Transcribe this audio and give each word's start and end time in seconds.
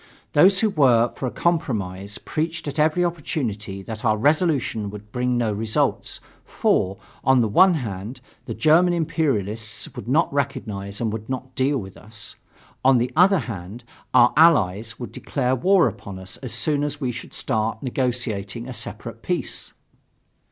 Those 0.31 0.61
who 0.61 0.71
were 0.71 1.11
for 1.13 1.27
a 1.27 1.31
compromise 1.31 2.17
preached 2.17 2.67
at 2.67 2.79
every 2.79 3.05
opportunity 3.05 3.83
that 3.83 4.03
our 4.03 4.17
resolution 4.17 4.89
would 4.89 5.11
bring 5.11 5.37
no 5.37 5.53
results; 5.53 6.19
for, 6.43 6.97
on 7.23 7.39
the 7.39 7.47
one 7.47 7.75
hand, 7.75 8.19
the 8.45 8.55
German 8.55 8.93
imperialists 8.93 9.87
would 9.95 10.07
not 10.07 10.33
recognize 10.33 11.01
and 11.01 11.13
would 11.13 11.29
not 11.29 11.53
deal 11.53 11.77
with 11.77 11.97
us; 11.97 12.35
on 12.83 12.97
the 12.97 13.11
other 13.15 13.37
hand, 13.45 13.83
our 14.11 14.33
Allies 14.35 14.99
would 14.99 15.11
declare 15.11 15.53
war 15.55 15.87
upon 15.87 16.17
us 16.17 16.37
as 16.37 16.51
soon 16.51 16.83
as 16.83 16.99
we 16.99 17.11
should 17.11 17.31
start 17.35 17.83
negotiating 17.83 18.67
a 18.67 18.73
separate 18.73 19.21
peace. 19.21 19.71